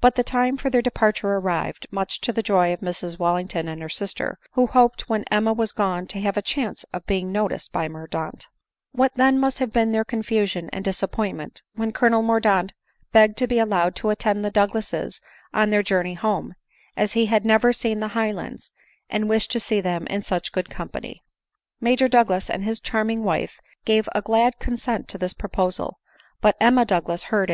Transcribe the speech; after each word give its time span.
But 0.00 0.16
the 0.16 0.24
time 0.24 0.56
for 0.56 0.68
their 0.68 0.82
departure 0.82 1.28
arrived, 1.34 1.86
much 1.92 2.20
to 2.22 2.32
the 2.32 2.42
joy 2.42 2.72
of 2.72 2.80
Mrs 2.80 3.20
Wallington 3.20 3.68
and 3.68 3.80
her 3.80 3.88
sister, 3.88 4.36
who 4.54 4.66
hoped 4.66 5.08
when 5.08 5.22
Emma 5.30 5.52
was 5.52 5.70
gone 5.70 6.08
to 6.08 6.20
have 6.20 6.36
a 6.36 6.42
chance 6.42 6.84
of 6.92 7.06
being 7.06 7.30
noticed 7.30 7.70
by 7.70 7.86
Mordaunt. 7.88 8.48
^mm 8.96 8.98
ADELINE 8.98 8.98
MOWBRAY. 8.98 8.98
281 8.98 9.04
What 9.04 9.14
then 9.14 9.38
must 9.40 9.58
have 9.60 9.72
been 9.72 9.92
their 9.92 10.04
confusion 10.04 10.70
and 10.72 10.84
disap 10.84 11.12
pointment, 11.12 11.62
when 11.76 11.92
Colonel 11.92 12.20
Mordaunt 12.20 12.72
begged 13.12 13.36
to 13.38 13.46
be 13.46 13.60
allowed 13.60 13.94
to 13.94 14.10
attend 14.10 14.44
the 14.44 14.50
Douglases 14.50 15.20
on 15.54 15.70
their 15.70 15.84
journey 15.84 16.14
home, 16.14 16.56
as 16.96 17.12
he 17.12 17.26
had 17.26 17.46
never 17.46 17.72
seen 17.72 18.00
the 18.00 18.08
Highlands, 18.18 18.72
and 19.08 19.28
wished 19.28 19.52
to 19.52 19.60
see 19.60 19.80
them 19.80 20.04
in 20.08 20.22
such 20.22 20.50
good 20.50 20.68
company! 20.68 21.22
Major 21.80 22.08
Douglas 22.08 22.50
and 22.50 22.64
his 22.64 22.80
charming 22.80 23.22
wife 23.22 23.60
gave 23.84 24.08
a 24.16 24.20
glad 24.20 24.58
consent 24.58 25.06
to 25.10 25.16
this 25.16 25.32
proposal: 25.32 26.00
but 26.40 26.56
Emma 26.60 26.84
Douglas 26.84 27.22
heard 27.30 27.48